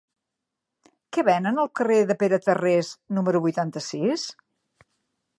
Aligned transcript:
Què 1.17 1.23
venen 1.27 1.59
al 1.63 1.67
carrer 1.79 1.97
de 2.11 2.15
Pere 2.23 2.39
Tarrés 2.47 2.89
número 3.17 3.41
vuitanta-sis? 3.43 4.25